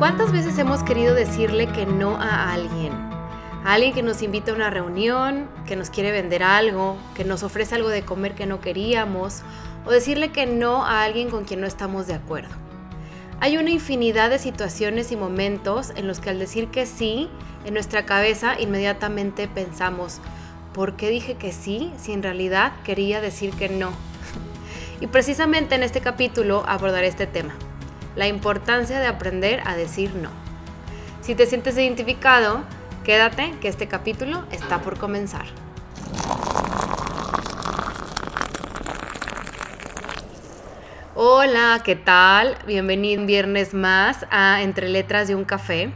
[0.00, 2.90] ¿Cuántas veces hemos querido decirle que no a alguien?
[2.90, 7.42] A alguien que nos invita a una reunión, que nos quiere vender algo, que nos
[7.42, 9.42] ofrece algo de comer que no queríamos,
[9.84, 12.48] o decirle que no a alguien con quien no estamos de acuerdo.
[13.40, 17.28] Hay una infinidad de situaciones y momentos en los que al decir que sí,
[17.66, 20.22] en nuestra cabeza inmediatamente pensamos,
[20.72, 23.90] ¿por qué dije que sí si en realidad quería decir que no?
[25.02, 27.52] y precisamente en este capítulo abordaré este tema
[28.16, 30.30] la importancia de aprender a decir no.
[31.20, 32.62] Si te sientes identificado,
[33.04, 35.46] quédate que este capítulo está por comenzar.
[41.14, 42.56] Hola, ¿qué tal?
[42.66, 45.92] Bienvenido un viernes más a Entre Letras de un Café.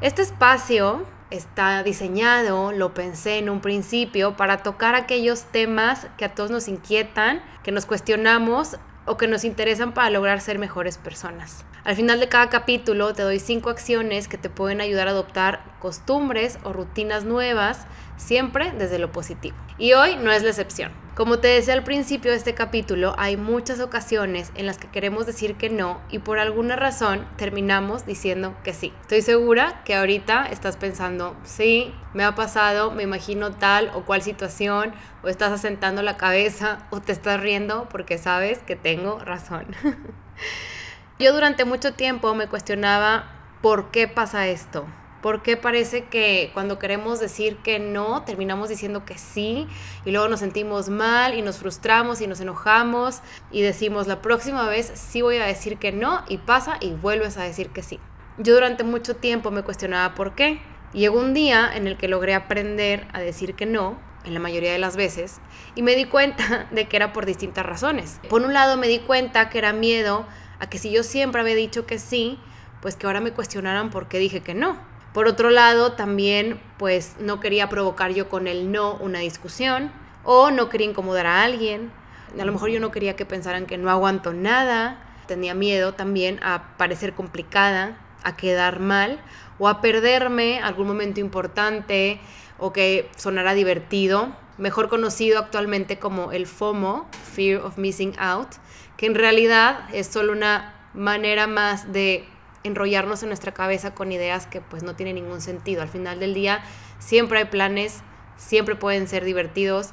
[0.00, 6.34] Este espacio está diseñado, lo pensé en un principio, para tocar aquellos temas que a
[6.34, 8.76] todos nos inquietan, que nos cuestionamos
[9.10, 11.64] o que nos interesan para lograr ser mejores personas.
[11.82, 15.64] Al final de cada capítulo te doy cinco acciones que te pueden ayudar a adoptar
[15.78, 17.86] costumbres o rutinas nuevas,
[18.18, 19.56] siempre desde lo positivo.
[19.78, 20.92] Y hoy no es la excepción.
[21.14, 25.24] Como te decía al principio de este capítulo, hay muchas ocasiones en las que queremos
[25.24, 28.92] decir que no y por alguna razón terminamos diciendo que sí.
[29.00, 34.20] Estoy segura que ahorita estás pensando, sí, me ha pasado, me imagino tal o cual
[34.20, 39.66] situación, o estás asentando la cabeza o te estás riendo porque sabes que tengo razón.
[41.20, 44.86] Yo durante mucho tiempo me cuestionaba por qué pasa esto,
[45.20, 49.68] ¿Por qué parece que cuando queremos decir que no, terminamos diciendo que sí
[50.06, 54.66] y luego nos sentimos mal y nos frustramos y nos enojamos y decimos la próxima
[54.66, 58.00] vez sí voy a decir que no y pasa y vuelves a decir que sí?
[58.38, 60.62] Yo durante mucho tiempo me cuestionaba por qué.
[60.94, 64.72] llegó un día en el que logré aprender a decir que no, en la mayoría
[64.72, 65.42] de las veces,
[65.74, 68.20] y me di cuenta de que era por distintas razones.
[68.30, 70.26] Por un lado me di cuenta que era miedo
[70.60, 72.38] a que si yo siempre había dicho que sí,
[72.80, 74.78] pues que ahora me cuestionaran por qué dije que no.
[75.12, 79.90] Por otro lado, también pues no quería provocar yo con el no una discusión
[80.22, 81.90] o no quería incomodar a alguien.
[82.38, 85.02] A lo mejor yo no quería que pensaran que no aguanto nada.
[85.26, 89.20] Tenía miedo también a parecer complicada, a quedar mal
[89.58, 92.20] o a perderme algún momento importante
[92.58, 98.48] o que sonara divertido, mejor conocido actualmente como el FOMO, Fear of Missing Out,
[98.96, 102.28] que en realidad es solo una manera más de
[102.62, 105.82] enrollarnos en nuestra cabeza con ideas que pues no tienen ningún sentido.
[105.82, 106.62] Al final del día
[106.98, 108.02] siempre hay planes,
[108.36, 109.90] siempre pueden ser divertidos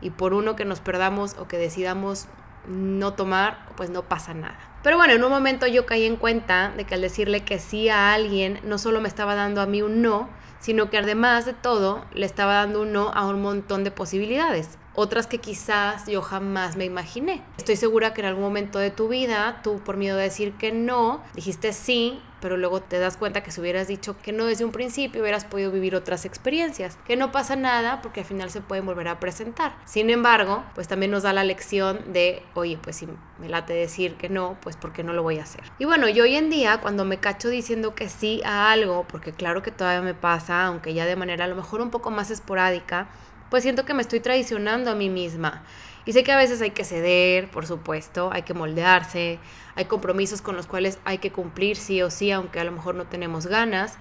[0.00, 2.26] y por uno que nos perdamos o que decidamos
[2.66, 4.58] no tomar, pues no pasa nada.
[4.82, 7.88] Pero bueno, en un momento yo caí en cuenta de que al decirle que sí
[7.88, 10.28] a alguien no solo me estaba dando a mí un no,
[10.60, 14.78] sino que además de todo le estaba dando un no a un montón de posibilidades
[14.94, 17.42] otras que quizás yo jamás me imaginé.
[17.56, 20.72] Estoy segura que en algún momento de tu vida, tú por miedo de decir que
[20.72, 24.64] no, dijiste sí, pero luego te das cuenta que si hubieras dicho que no desde
[24.64, 28.60] un principio, hubieras podido vivir otras experiencias, que no pasa nada porque al final se
[28.60, 29.74] pueden volver a presentar.
[29.84, 33.08] Sin embargo, pues también nos da la lección de, oye, pues si
[33.38, 35.62] me late decir que no, pues porque no lo voy a hacer.
[35.78, 39.32] Y bueno, yo hoy en día cuando me cacho diciendo que sí a algo, porque
[39.32, 42.30] claro que todavía me pasa, aunque ya de manera a lo mejor un poco más
[42.30, 43.08] esporádica,
[43.50, 45.62] pues siento que me estoy traicionando a mí misma.
[46.06, 49.38] Y sé que a veces hay que ceder, por supuesto, hay que moldearse,
[49.74, 52.94] hay compromisos con los cuales hay que cumplir sí o sí, aunque a lo mejor
[52.94, 53.98] no tenemos ganas,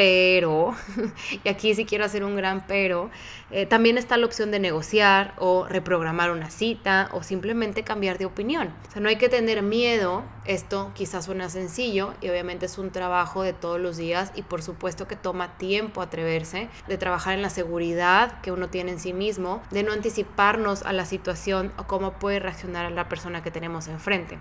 [0.00, 0.74] pero,
[1.44, 3.10] y aquí sí quiero hacer un gran pero,
[3.50, 8.24] eh, también está la opción de negociar o reprogramar una cita o simplemente cambiar de
[8.24, 8.72] opinión.
[8.88, 12.92] O sea, no hay que tener miedo, esto quizás suena sencillo y obviamente es un
[12.92, 17.42] trabajo de todos los días y por supuesto que toma tiempo atreverse, de trabajar en
[17.42, 21.84] la seguridad que uno tiene en sí mismo, de no anticiparnos a la situación o
[21.84, 24.38] cómo puede reaccionar la persona que tenemos enfrente.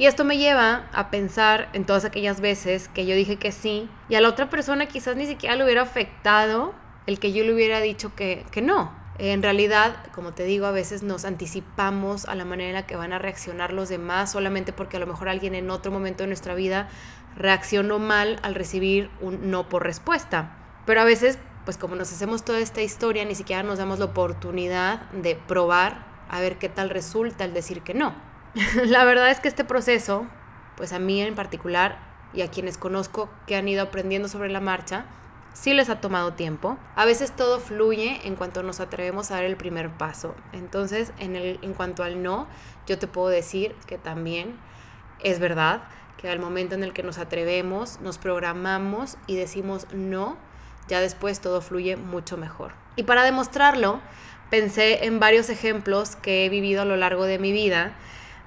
[0.00, 3.86] Y esto me lleva a pensar en todas aquellas veces que yo dije que sí
[4.08, 6.72] y a la otra persona quizás ni siquiera le hubiera afectado
[7.06, 8.98] el que yo le hubiera dicho que, que no.
[9.18, 12.96] En realidad, como te digo, a veces nos anticipamos a la manera en la que
[12.96, 16.28] van a reaccionar los demás solamente porque a lo mejor alguien en otro momento de
[16.28, 16.88] nuestra vida
[17.36, 20.56] reaccionó mal al recibir un no por respuesta.
[20.86, 24.06] Pero a veces, pues como nos hacemos toda esta historia, ni siquiera nos damos la
[24.06, 28.29] oportunidad de probar a ver qué tal resulta el decir que no.
[28.86, 30.26] la verdad es que este proceso,
[30.76, 31.98] pues a mí en particular
[32.32, 35.04] y a quienes conozco que han ido aprendiendo sobre la marcha,
[35.52, 36.78] sí les ha tomado tiempo.
[36.96, 40.34] A veces todo fluye en cuanto nos atrevemos a dar el primer paso.
[40.52, 42.46] Entonces, en, el, en cuanto al no,
[42.86, 44.56] yo te puedo decir que también
[45.22, 45.82] es verdad
[46.16, 50.36] que al momento en el que nos atrevemos, nos programamos y decimos no,
[50.88, 52.72] ya después todo fluye mucho mejor.
[52.96, 54.00] Y para demostrarlo,
[54.50, 57.94] pensé en varios ejemplos que he vivido a lo largo de mi vida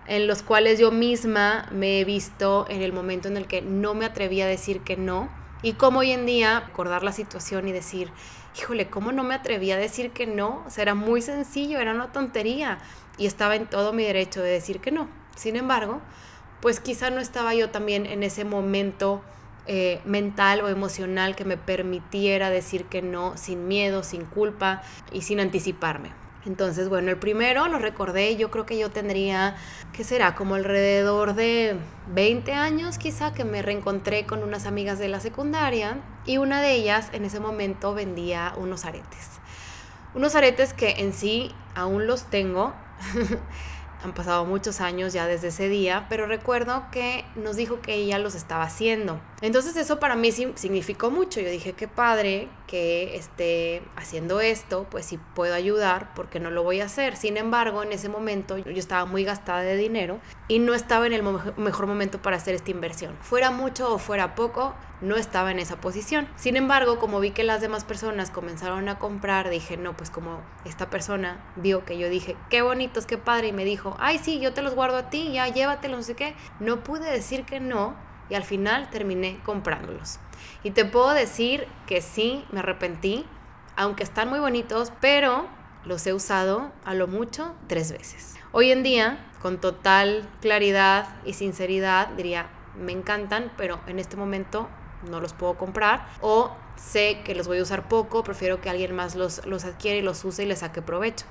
[0.08, 3.94] en los cuales yo misma me he visto en el momento en el que no
[3.94, 5.30] me atreví a decir que no
[5.62, 8.12] y cómo hoy en día acordar la situación y decir,
[8.58, 10.64] híjole, ¿cómo no me atreví a decir que no?
[10.68, 12.80] O sea, era muy sencillo, era una tontería
[13.18, 15.08] y estaba en todo mi derecho de decir que no.
[15.36, 16.02] Sin embargo,
[16.62, 19.24] pues quizá no estaba yo también en ese momento
[19.66, 25.22] eh, mental o emocional que me permitiera decir que no sin miedo, sin culpa y
[25.22, 26.23] sin anticiparme.
[26.46, 29.56] Entonces, bueno, el primero lo recordé, yo creo que yo tendría,
[29.94, 30.36] ¿qué será?
[30.36, 31.78] Como alrededor de
[32.14, 36.74] 20 años quizá que me reencontré con unas amigas de la secundaria y una de
[36.74, 39.30] ellas en ese momento vendía unos aretes.
[40.16, 42.74] Unos aretes que en sí aún los tengo.
[44.04, 48.20] han pasado muchos años ya desde ese día, pero recuerdo que nos dijo que ella
[48.20, 49.22] los estaba haciendo.
[49.44, 51.42] Entonces eso para mí significó mucho.
[51.42, 56.64] Yo dije, qué padre que esté haciendo esto, pues si puedo ayudar, porque no lo
[56.64, 57.18] voy a hacer.
[57.18, 61.12] Sin embargo, en ese momento yo estaba muy gastada de dinero y no estaba en
[61.12, 61.24] el
[61.58, 63.18] mejor momento para hacer esta inversión.
[63.20, 66.30] Fuera mucho o fuera poco, no estaba en esa posición.
[66.38, 70.40] Sin embargo, como vi que las demás personas comenzaron a comprar, dije, no, pues como
[70.64, 74.40] esta persona vio que yo dije, qué bonitos, qué padre, y me dijo, ay, sí,
[74.40, 77.60] yo te los guardo a ti, ya llévatelos, no sé qué, no pude decir que
[77.60, 80.20] no y al final terminé comprándolos.
[80.64, 83.26] Y te puedo decir que sí, me arrepentí,
[83.76, 85.48] aunque están muy bonitos, pero
[85.86, 88.36] los he usado a lo mucho tres veces.
[88.52, 94.70] Hoy en día, con total claridad y sinceridad, diría, me encantan, pero en este momento
[95.10, 98.96] no los puedo comprar o sé que los voy a usar poco, prefiero que alguien
[98.96, 101.26] más los, los adquiere y los use y les saque provecho.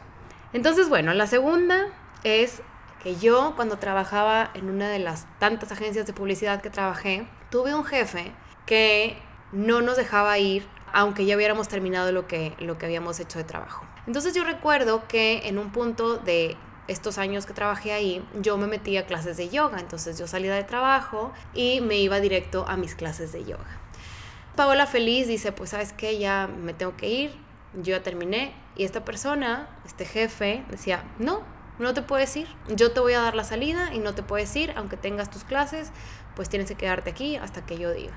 [0.52, 1.88] Entonces, bueno, la segunda
[2.24, 2.62] es
[3.02, 7.74] que yo cuando trabajaba en una de las tantas agencias de publicidad que trabajé, tuve
[7.74, 8.32] un jefe
[8.66, 9.18] que
[9.52, 13.44] no nos dejaba ir aunque ya hubiéramos terminado lo que, lo que habíamos hecho de
[13.44, 13.84] trabajo.
[14.06, 16.56] Entonces yo recuerdo que en un punto de
[16.88, 19.78] estos años que trabajé ahí, yo me metí a clases de yoga.
[19.80, 23.80] Entonces yo salía de trabajo y me iba directo a mis clases de yoga.
[24.56, 27.30] Paola feliz dice, pues sabes qué, ya me tengo que ir,
[27.74, 28.54] yo ya terminé.
[28.76, 31.42] Y esta persona, este jefe, decía, no,
[31.82, 34.54] no te puedes ir, yo te voy a dar la salida y no te puedes
[34.56, 35.90] ir, aunque tengas tus clases,
[36.34, 38.12] pues tienes que quedarte aquí hasta que yo diga.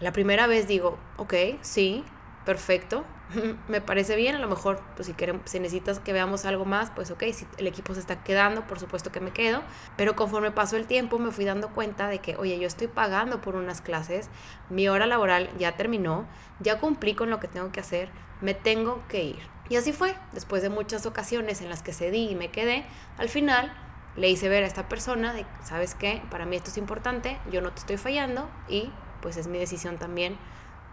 [0.00, 2.04] La primera vez digo, ok, sí,
[2.44, 3.04] perfecto,
[3.68, 6.90] me parece bien, a lo mejor pues si, queremos, si necesitas que veamos algo más,
[6.90, 9.62] pues ok, si el equipo se está quedando, por supuesto que me quedo,
[9.96, 13.40] pero conforme pasó el tiempo me fui dando cuenta de que, oye, yo estoy pagando
[13.40, 14.30] por unas clases,
[14.68, 16.26] mi hora laboral ya terminó,
[16.60, 19.59] ya cumplí con lo que tengo que hacer, me tengo que ir.
[19.70, 22.84] Y así fue, después de muchas ocasiones en las que cedí y me quedé,
[23.18, 23.72] al final
[24.16, 27.60] le hice ver a esta persona de, sabes qué, para mí esto es importante, yo
[27.60, 28.90] no te estoy fallando y
[29.22, 30.36] pues es mi decisión también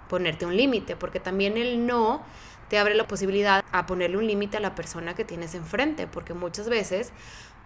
[0.07, 2.21] ponerte un límite, porque también el no
[2.69, 6.35] te abre la posibilidad a ponerle un límite a la persona que tienes enfrente, porque
[6.35, 7.13] muchas veces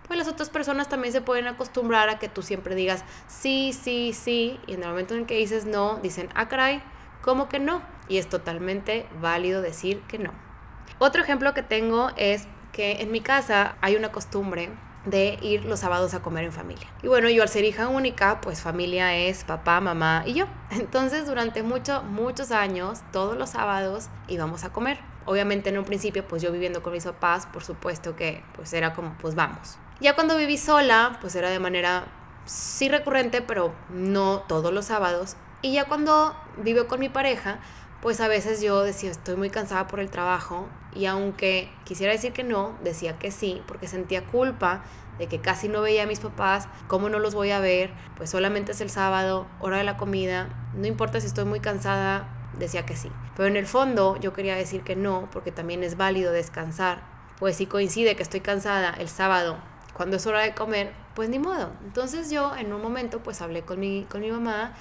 [0.08, 4.14] pues las otras personas también se pueden acostumbrar a que tú siempre digas sí, sí,
[4.14, 6.82] sí, y en el momento en que dices no, dicen, ah, caray,
[7.22, 7.82] ¿cómo que no?
[8.08, 10.51] Y es totalmente válido decir que no.
[11.00, 14.70] Otro ejemplo que tengo es que en mi casa hay una costumbre
[15.06, 16.88] de ir los sábados a comer en familia.
[17.02, 20.46] Y bueno, yo al ser hija única, pues familia es papá, mamá y yo.
[20.72, 25.00] Entonces durante muchos, muchos años, todos los sábados íbamos a comer.
[25.26, 28.94] Obviamente en un principio, pues yo viviendo con mis papás, por supuesto que pues era
[28.94, 29.78] como, pues vamos.
[30.00, 32.06] Ya cuando viví sola, pues era de manera
[32.46, 35.36] sí recurrente, pero no todos los sábados.
[35.62, 37.60] Y ya cuando vivo con mi pareja,
[38.02, 42.34] pues a veces yo decía, estoy muy cansada por el trabajo y aunque quisiera decir
[42.34, 44.84] que no, decía que sí, porque sentía culpa
[45.20, 48.32] de que casi no veía a mis papás, cómo no los voy a ver, pues
[48.32, 52.28] solamente es el sábado, hora de la comida, no importa si estoy muy cansada,
[52.58, 53.12] decía que sí.
[53.36, 57.04] Pero en el fondo yo quería decir que no, porque también es válido descansar.
[57.38, 59.58] Pues si coincide que estoy cansada el sábado,
[59.94, 61.72] cuando es hora de comer, pues ni modo.
[61.84, 64.74] Entonces yo en un momento pues hablé con mi, con mi mamá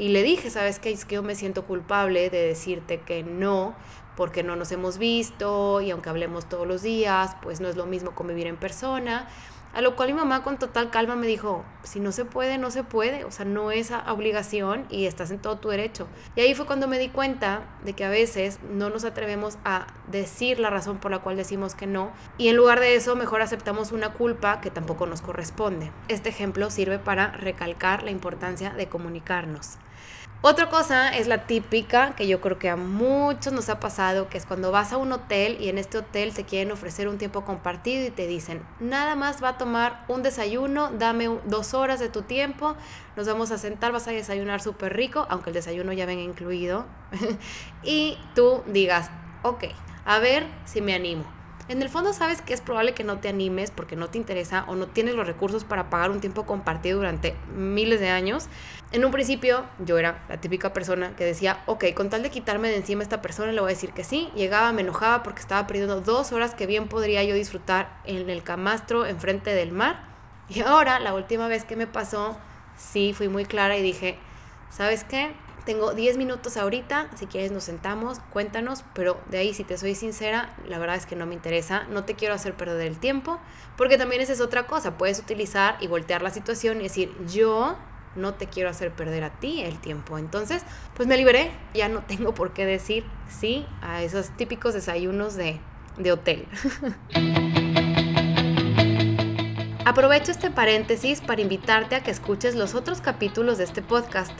[0.00, 0.90] y le dije, ¿sabes qué?
[0.90, 3.74] Es que yo me siento culpable de decirte que no,
[4.16, 7.84] porque no nos hemos visto y aunque hablemos todos los días, pues no es lo
[7.84, 9.28] mismo convivir en persona.
[9.72, 12.70] A lo cual mi mamá con total calma me dijo, si no se puede, no
[12.70, 16.08] se puede, o sea, no es obligación y estás en todo tu derecho.
[16.34, 19.86] Y ahí fue cuando me di cuenta de que a veces no nos atrevemos a
[20.10, 23.42] decir la razón por la cual decimos que no y en lugar de eso mejor
[23.42, 25.92] aceptamos una culpa que tampoco nos corresponde.
[26.08, 29.78] Este ejemplo sirve para recalcar la importancia de comunicarnos.
[30.42, 34.38] Otra cosa es la típica que yo creo que a muchos nos ha pasado, que
[34.38, 37.44] es cuando vas a un hotel y en este hotel te quieren ofrecer un tiempo
[37.44, 42.08] compartido y te dicen, nada más va a tomar un desayuno, dame dos horas de
[42.08, 42.74] tu tiempo,
[43.16, 46.86] nos vamos a sentar, vas a desayunar súper rico, aunque el desayuno ya venga incluido,
[47.82, 49.10] y tú digas,
[49.42, 49.64] ok,
[50.06, 51.39] a ver si me animo.
[51.70, 54.64] En el fondo sabes que es probable que no te animes porque no te interesa
[54.66, 58.48] o no tienes los recursos para pagar un tiempo compartido durante miles de años.
[58.90, 62.70] En un principio yo era la típica persona que decía, ok, con tal de quitarme
[62.70, 64.30] de encima a esta persona le voy a decir que sí.
[64.34, 68.42] Llegaba, me enojaba porque estaba perdiendo dos horas que bien podría yo disfrutar en el
[68.42, 70.08] camastro enfrente del mar.
[70.48, 72.36] Y ahora, la última vez que me pasó,
[72.76, 74.18] sí fui muy clara y dije,
[74.70, 75.32] ¿sabes qué?
[75.64, 79.94] Tengo 10 minutos ahorita, si quieres nos sentamos, cuéntanos, pero de ahí si te soy
[79.94, 83.38] sincera, la verdad es que no me interesa, no te quiero hacer perder el tiempo,
[83.76, 87.76] porque también esa es otra cosa, puedes utilizar y voltear la situación y decir, yo
[88.16, 90.18] no te quiero hacer perder a ti el tiempo.
[90.18, 90.62] Entonces,
[90.94, 95.60] pues me liberé, ya no tengo por qué decir sí a esos típicos desayunos de,
[95.98, 96.46] de hotel.
[99.84, 104.32] Aprovecho este paréntesis para invitarte a que escuches los otros capítulos de este podcast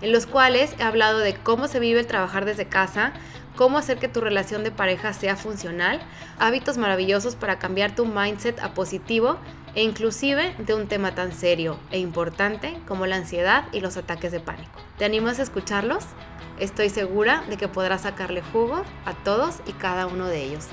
[0.00, 3.12] en los cuales he hablado de cómo se vive el trabajar desde casa,
[3.56, 6.00] cómo hacer que tu relación de pareja sea funcional,
[6.38, 9.36] hábitos maravillosos para cambiar tu mindset a positivo
[9.74, 14.32] e inclusive de un tema tan serio e importante como la ansiedad y los ataques
[14.32, 14.70] de pánico.
[14.96, 16.04] ¿Te animas a escucharlos?
[16.58, 20.66] Estoy segura de que podrás sacarle jugo a todos y cada uno de ellos.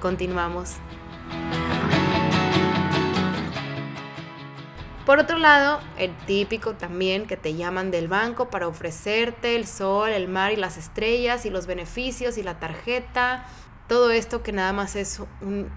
[0.00, 0.76] Continuamos.
[5.06, 10.10] Por otro lado, el típico también que te llaman del banco para ofrecerte el sol,
[10.10, 13.44] el mar y las estrellas y los beneficios y la tarjeta.
[13.86, 15.70] Todo esto que nada más es un,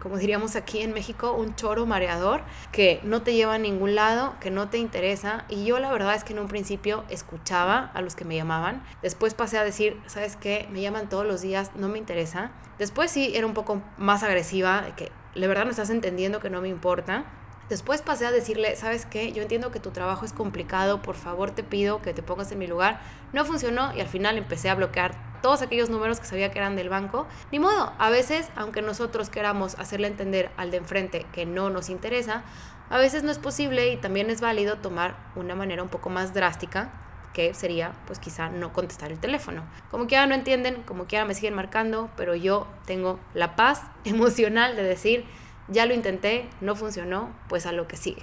[0.00, 2.40] como diríamos aquí en México, un choro mareador
[2.72, 5.44] que no te lleva a ningún lado, que no te interesa.
[5.50, 8.82] Y yo la verdad es que en un principio escuchaba a los que me llamaban.
[9.02, 10.66] Después pasé a decir, ¿sabes qué?
[10.72, 12.52] Me llaman todos los días, no me interesa.
[12.78, 16.62] Después sí era un poco más agresiva, que la verdad no estás entendiendo que no
[16.62, 17.26] me importa.
[17.68, 19.32] Después pasé a decirle, ¿sabes qué?
[19.32, 22.58] Yo entiendo que tu trabajo es complicado, por favor te pido que te pongas en
[22.58, 23.00] mi lugar.
[23.32, 26.76] No funcionó y al final empecé a bloquear todos aquellos números que sabía que eran
[26.76, 27.26] del banco.
[27.52, 31.90] Ni modo, a veces, aunque nosotros queramos hacerle entender al de enfrente que no nos
[31.90, 32.42] interesa,
[32.90, 36.32] a veces no es posible y también es válido tomar una manera un poco más
[36.32, 36.90] drástica
[37.34, 39.62] que sería pues quizá no contestar el teléfono.
[39.90, 43.56] Como que ahora no entienden, como que ahora me siguen marcando, pero yo tengo la
[43.56, 45.24] paz emocional de decir,
[45.68, 48.22] ya lo intenté, no funcionó, pues a lo que sigue.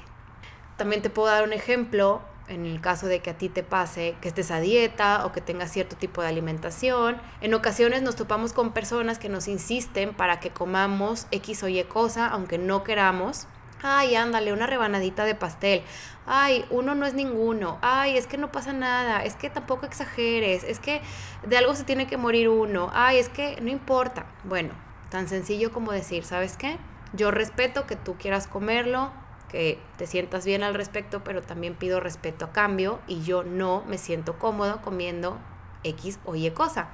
[0.78, 4.16] También te puedo dar un ejemplo en el caso de que a ti te pase
[4.22, 7.18] que estés a dieta o que tengas cierto tipo de alimentación.
[7.42, 11.84] En ocasiones nos topamos con personas que nos insisten para que comamos X o Y
[11.86, 13.48] cosa, aunque no queramos.
[13.82, 15.84] Ay, ándale, una rebanadita de pastel.
[16.26, 17.78] Ay, uno no es ninguno.
[17.82, 19.24] Ay, es que no pasa nada.
[19.24, 20.64] Es que tampoco exageres.
[20.64, 21.02] Es que
[21.46, 22.90] de algo se tiene que morir uno.
[22.94, 24.26] Ay, es que no importa.
[24.44, 24.74] Bueno,
[25.10, 26.78] tan sencillo como decir, ¿sabes qué?
[27.14, 29.12] Yo respeto que tú quieras comerlo,
[29.50, 33.84] que te sientas bien al respecto, pero también pido respeto a cambio y yo no
[33.88, 35.40] me siento cómodo comiendo
[35.84, 36.90] X o Y cosa.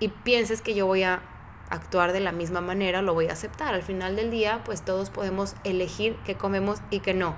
[0.00, 1.22] Y pienses que yo voy a
[1.70, 3.74] actuar de la misma manera, lo voy a aceptar.
[3.74, 7.34] Al final del día, pues todos podemos elegir qué comemos y qué no.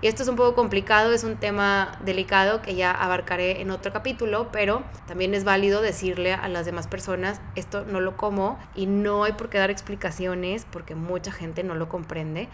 [0.00, 3.92] Y esto es un poco complicado, es un tema delicado que ya abarcaré en otro
[3.92, 8.86] capítulo, pero también es válido decirle a las demás personas, esto no lo como y
[8.86, 12.48] no hay por qué dar explicaciones porque mucha gente no lo comprende.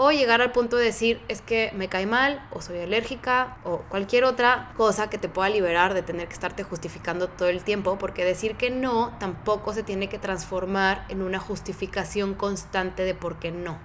[0.00, 3.78] O llegar al punto de decir, es que me cae mal, o soy alérgica, o
[3.88, 7.98] cualquier otra cosa que te pueda liberar de tener que estarte justificando todo el tiempo,
[7.98, 13.40] porque decir que no tampoco se tiene que transformar en una justificación constante de por
[13.40, 13.76] qué no.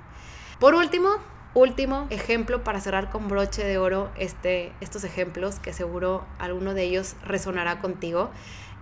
[0.60, 1.10] Por último,
[1.54, 6.84] último ejemplo para cerrar con broche de oro este, estos ejemplos, que seguro alguno de
[6.84, 8.32] ellos resonará contigo,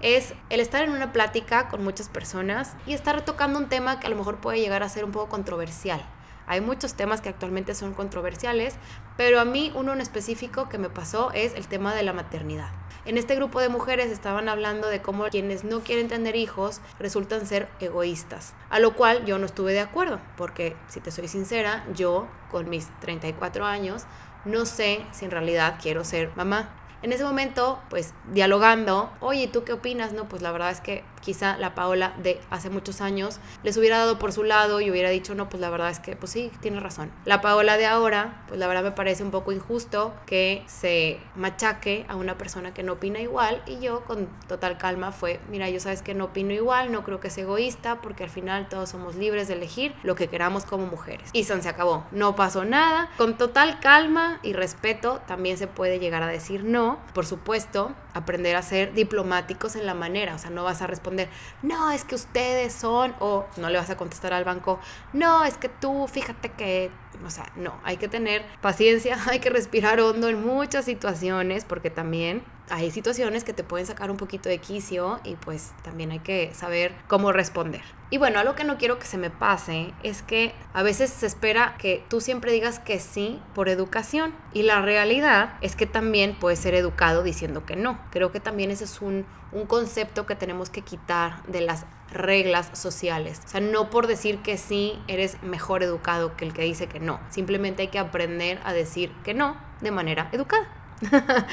[0.01, 4.07] es el estar en una plática con muchas personas y estar tocando un tema que
[4.07, 6.01] a lo mejor puede llegar a ser un poco controversial.
[6.47, 8.75] Hay muchos temas que actualmente son controversiales,
[9.15, 12.80] pero a mí uno en específico que me pasó es el tema de la maternidad.
[13.03, 17.47] En este grupo de mujeres estaban hablando de cómo quienes no quieren tener hijos resultan
[17.47, 21.83] ser egoístas, a lo cual yo no estuve de acuerdo, porque si te soy sincera,
[21.95, 24.03] yo con mis 34 años
[24.45, 26.69] no sé si en realidad quiero ser mamá.
[27.03, 30.13] En ese momento, pues dialogando, oye, ¿tú qué opinas?
[30.13, 33.97] No, pues la verdad es que quizá la Paola de hace muchos años les hubiera
[33.97, 36.51] dado por su lado y hubiera dicho, no, pues la verdad es que, pues sí,
[36.59, 37.11] tiene razón.
[37.25, 42.05] La Paola de ahora, pues la verdad me parece un poco injusto que se machaque
[42.07, 45.79] a una persona que no opina igual y yo con total calma fue, mira, yo
[45.79, 49.15] sabes que no opino igual, no creo que sea egoísta porque al final todos somos
[49.15, 51.29] libres de elegir lo que queramos como mujeres.
[51.33, 56.23] Y se acabó, no pasó nada, con total calma y respeto también se puede llegar
[56.23, 60.63] a decir no por supuesto, aprender a ser diplomáticos en la manera, o sea, no
[60.63, 61.29] vas a responder,
[61.61, 64.79] no, es que ustedes son, o no le vas a contestar al banco,
[65.13, 66.91] no, es que tú, fíjate que,
[67.25, 71.89] o sea, no, hay que tener paciencia, hay que respirar hondo en muchas situaciones, porque
[71.89, 76.19] también hay situaciones que te pueden sacar un poquito de quicio y pues también hay
[76.19, 77.81] que saber cómo responder.
[78.09, 81.25] Y bueno, algo que no quiero que se me pase es que a veces se
[81.25, 86.37] espera que tú siempre digas que sí por educación y la realidad es que también
[86.39, 87.99] puedes ser educado diciendo que no.
[88.09, 92.69] Creo que también ese es un, un concepto que tenemos que quitar de las reglas
[92.73, 93.41] sociales.
[93.45, 96.99] O sea, no por decir que sí eres mejor educado que el que dice que
[96.99, 97.19] no.
[97.29, 100.67] Simplemente hay que aprender a decir que no de manera educada.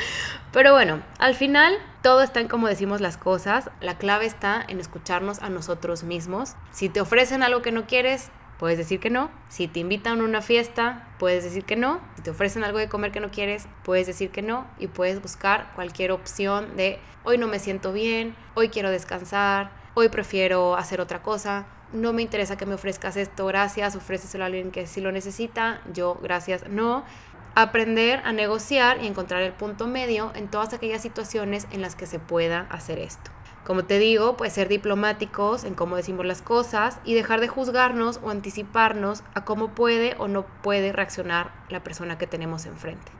[0.52, 3.70] Pero bueno, al final todo está en cómo decimos las cosas.
[3.80, 6.54] La clave está en escucharnos a nosotros mismos.
[6.70, 9.30] Si te ofrecen algo que no quieres, puedes decir que no.
[9.48, 12.00] Si te invitan a una fiesta, puedes decir que no.
[12.16, 14.66] Si te ofrecen algo de comer que no quieres, puedes decir que no.
[14.78, 20.08] Y puedes buscar cualquier opción de hoy no me siento bien, hoy quiero descansar, hoy
[20.08, 21.66] prefiero hacer otra cosa.
[21.92, 23.96] No me interesa que me ofrezcas esto, gracias.
[23.96, 27.04] Ofréceselo a alguien que sí lo necesita, yo gracias, no
[27.54, 32.06] aprender a negociar y encontrar el punto medio en todas aquellas situaciones en las que
[32.06, 33.30] se pueda hacer esto.
[33.68, 38.18] Como te digo, pues ser diplomáticos en cómo decimos las cosas y dejar de juzgarnos
[38.22, 43.12] o anticiparnos a cómo puede o no puede reaccionar la persona que tenemos enfrente.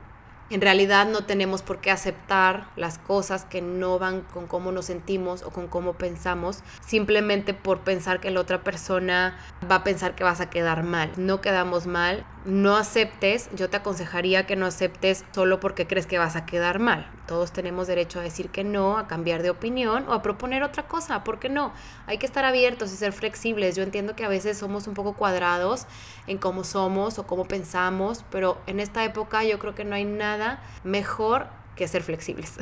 [0.49, 4.85] En realidad no tenemos por qué aceptar las cosas que no van con cómo nos
[4.85, 9.37] sentimos o con cómo pensamos, simplemente por pensar que la otra persona
[9.69, 11.11] va a pensar que vas a quedar mal.
[11.17, 16.17] No quedamos mal, no aceptes, yo te aconsejaría que no aceptes solo porque crees que
[16.17, 17.09] vas a quedar mal.
[17.27, 20.87] Todos tenemos derecho a decir que no, a cambiar de opinión o a proponer otra
[20.87, 21.73] cosa, ¿por qué no?
[22.07, 23.75] Hay que estar abiertos y ser flexibles.
[23.75, 25.85] Yo entiendo que a veces somos un poco cuadrados
[26.27, 30.05] en cómo somos o cómo pensamos, pero en esta época yo creo que no hay
[30.05, 32.55] nada mejor que ser flexibles.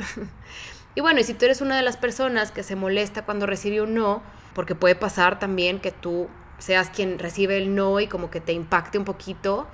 [0.96, 3.80] y bueno, y si tú eres una de las personas que se molesta cuando recibe
[3.80, 4.22] un no,
[4.54, 6.28] porque puede pasar también que tú
[6.58, 9.66] seas quien recibe el no y como que te impacte un poquito,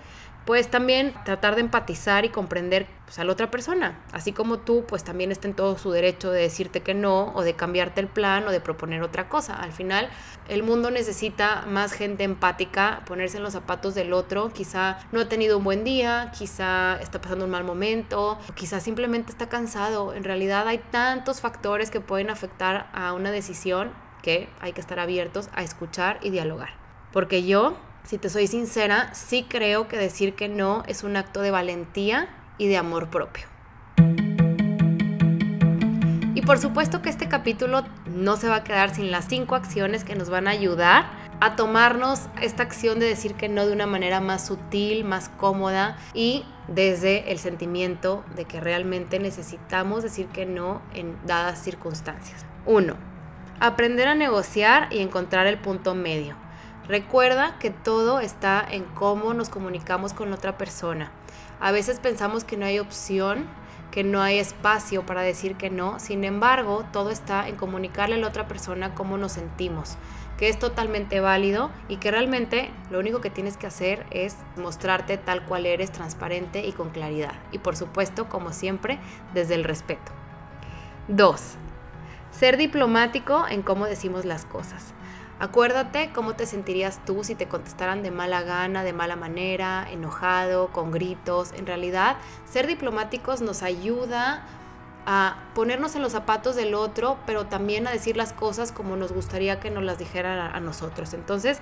[0.45, 4.85] pues también tratar de empatizar y comprender pues, a la otra persona, así como tú,
[4.87, 8.09] pues también está en todo su derecho de decirte que no o de cambiarte el
[8.09, 9.55] plan o de proponer otra cosa.
[9.55, 10.11] Al final,
[10.49, 15.29] el mundo necesita más gente empática, ponerse en los zapatos del otro, quizá no ha
[15.29, 20.13] tenido un buen día, quizá está pasando un mal momento, o quizá simplemente está cansado.
[20.13, 24.99] En realidad hay tantos factores que pueden afectar a una decisión que hay que estar
[24.99, 26.84] abiertos a escuchar y dialogar.
[27.15, 31.43] Porque yo, si te soy sincera, sí creo que decir que no es un acto
[31.43, 33.45] de valentía y de amor propio.
[36.35, 40.03] Y por supuesto que este capítulo no se va a quedar sin las cinco acciones
[40.03, 41.07] que nos van a ayudar
[41.41, 45.97] a tomarnos esta acción de decir que no de una manera más sutil, más cómoda
[46.15, 52.45] y desde el sentimiento de que realmente necesitamos decir que no en dadas circunstancias.
[52.67, 52.97] Uno,
[53.61, 56.35] Aprender a negociar y encontrar el punto medio.
[56.87, 61.11] Recuerda que todo está en cómo nos comunicamos con otra persona.
[61.59, 63.47] A veces pensamos que no hay opción,
[63.91, 65.99] que no hay espacio para decir que no.
[65.99, 69.97] Sin embargo, todo está en comunicarle a la otra persona cómo nos sentimos,
[70.37, 75.17] que es totalmente válido y que realmente lo único que tienes que hacer es mostrarte
[75.17, 77.35] tal cual eres, transparente y con claridad.
[77.51, 78.99] Y por supuesto, como siempre,
[79.33, 80.13] desde el respeto.
[81.09, 81.41] 2.
[82.31, 84.94] Ser diplomático en cómo decimos las cosas.
[85.41, 90.69] Acuérdate cómo te sentirías tú si te contestaran de mala gana, de mala manera, enojado,
[90.69, 91.53] con gritos.
[91.53, 94.45] En realidad, ser diplomáticos nos ayuda
[95.07, 99.13] a ponernos en los zapatos del otro, pero también a decir las cosas como nos
[99.13, 101.13] gustaría que nos las dijeran a, nosotros.
[101.15, 101.59] Entonces,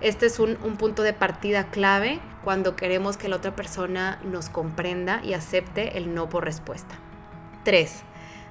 [0.00, 4.48] este es un, un, punto de partida clave cuando queremos que la otra persona nos
[4.48, 6.94] comprenda y acepte el no por respuesta.
[7.64, 8.04] 3.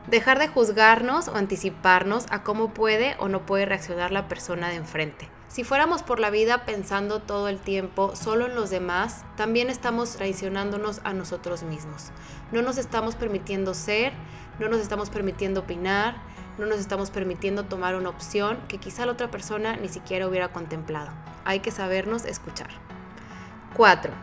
[0.08, 4.76] Dejar de juzgarnos o anticiparnos a cómo puede o no puede reaccionar la persona de
[4.76, 5.28] enfrente.
[5.50, 10.15] Si fuéramos por la vida pensando todo el tiempo solo en los demás, también estamos
[10.15, 12.12] traicionándonos a nosotros mismos.
[12.54, 14.13] No nos estamos permitiendo ser,
[14.60, 16.15] no nos estamos permitiendo opinar,
[16.58, 20.54] no nos estamos permitiendo tomar una opción que quizá la otra persona ni siquiera hubiera
[20.54, 21.12] contemplado.
[21.43, 22.70] Hay que sabernos escuchar.
[23.76, 24.13] 4.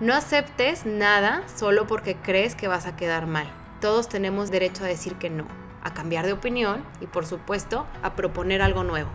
[0.00, 4.86] No aceptes nada solo porque crees que vas a quedar mal todos tenemos derecho a
[4.86, 5.44] decir que no,
[5.82, 9.10] a cambiar de opinión y por supuesto a proponer algo nuevo.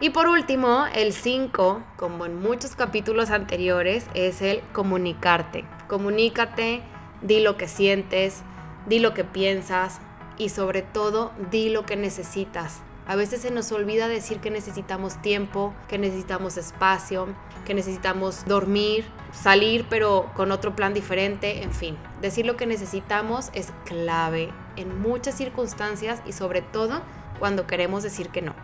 [0.00, 5.66] Y por último, el 5, como en muchos capítulos anteriores, es el comunicarte.
[5.86, 6.82] Comunícate,
[7.20, 8.42] di lo que sientes,
[8.86, 10.00] di lo que piensas
[10.38, 12.80] y sobre todo di lo que necesitas.
[13.06, 17.28] A veces se nos olvida decir que necesitamos tiempo, que necesitamos espacio,
[17.66, 21.98] que necesitamos dormir, salir pero con otro plan diferente, en fin.
[22.22, 27.02] Decir lo que necesitamos es clave en muchas circunstancias y sobre todo
[27.38, 28.54] cuando queremos decir que no.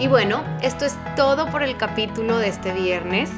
[0.00, 3.30] Y bueno, esto es todo por el capítulo de este viernes.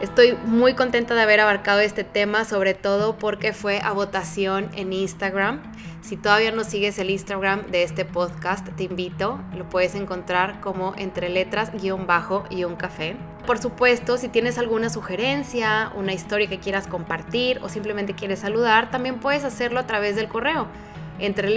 [0.00, 4.92] Estoy muy contenta de haber abarcado este tema, sobre todo porque fue a votación en
[4.92, 5.60] Instagram.
[6.02, 10.94] Si todavía no sigues el Instagram de este podcast, te invito, lo puedes encontrar como
[10.96, 13.16] entre letras guion bajo y un café.
[13.44, 18.92] Por supuesto, si tienes alguna sugerencia, una historia que quieras compartir o simplemente quieres saludar,
[18.92, 20.68] también puedes hacerlo a través del correo
[21.18, 21.48] entre.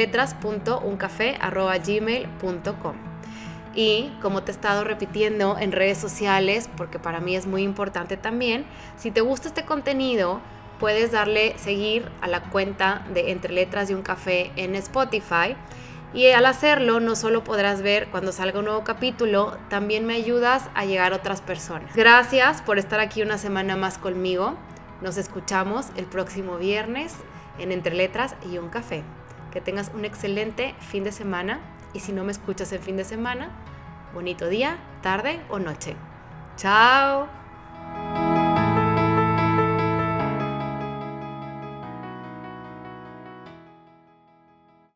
[3.74, 8.18] Y como te he estado repitiendo en redes sociales, porque para mí es muy importante
[8.18, 8.66] también,
[8.98, 10.42] si te gusta este contenido,
[10.80, 15.56] puedes darle seguir a la cuenta de Entre Letras de un Café en Spotify.
[16.14, 20.70] Y al hacerlo, no solo podrás ver cuando salga un nuevo capítulo, también me ayudas
[20.74, 21.96] a llegar a otras personas.
[21.96, 24.56] Gracias por estar aquí una semana más conmigo.
[25.02, 27.14] Nos escuchamos el próximo viernes
[27.60, 29.04] en Entre Letras y un Café.
[29.52, 31.62] Que tengas un excelente fin de semana
[31.94, 33.52] y si no me escuchas el fin de semana,
[34.14, 35.96] bonito día, tarde o noche.
[36.58, 37.28] ¡Chao!